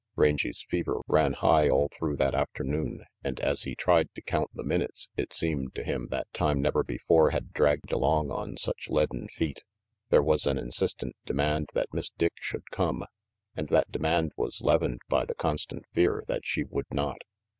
[0.15, 4.63] Rangy's fever ran high all through that afternoon, and as he tried to count the
[4.63, 9.27] minutes it seemed to him that time never before had dragged along on such leaden
[9.27, 9.63] feet.
[10.09, 13.03] There was an insistent demand that Miss Dick should come,
[13.55, 17.19] and that demand was leavened by the constant fear that she would not.